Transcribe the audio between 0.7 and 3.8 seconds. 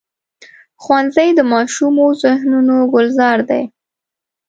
ښوونځی د ماشومو ذهنونو ګلزار دی